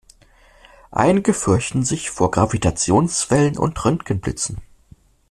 [0.89, 4.57] Einige fürchten sich vor Gravitationswellen und Röntgenblitzen.